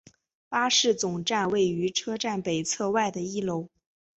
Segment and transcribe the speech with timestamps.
[0.49, 3.69] 巴士总站位于车站北侧外的一楼。